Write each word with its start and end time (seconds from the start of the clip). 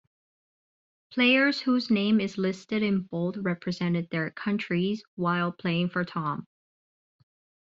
Players 1.11 1.61
whose 1.61 1.91
name 1.91 2.19
is 2.19 2.39
listed 2.39 2.81
in 2.81 3.01
bold 3.03 3.37
represented 3.45 4.09
their 4.09 4.31
countries 4.31 5.03
while 5.15 5.51
playing 5.51 5.89
for 5.89 6.03
Tom. 6.03 6.47